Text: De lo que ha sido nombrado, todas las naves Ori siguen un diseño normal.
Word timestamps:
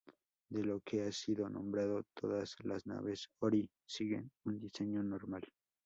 De 0.49 0.63
lo 0.63 0.79
que 0.79 1.03
ha 1.03 1.11
sido 1.11 1.47
nombrado, 1.47 2.01
todas 2.15 2.55
las 2.63 2.87
naves 2.87 3.29
Ori 3.39 3.69
siguen 3.85 4.31
un 4.45 4.57
diseño 4.57 5.03
normal. 5.03 5.43